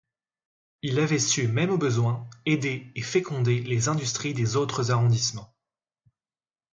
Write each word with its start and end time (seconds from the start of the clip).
Il 0.81 0.97
avait 0.99 1.19
su 1.19 1.47
même 1.47 1.69
au 1.69 1.77
besoin 1.77 2.27
aider 2.47 2.91
et 2.95 3.03
féconder 3.03 3.61
les 3.61 3.87
industries 3.87 4.33
des 4.33 4.55
autres 4.55 4.89
arrondissements. 4.89 5.53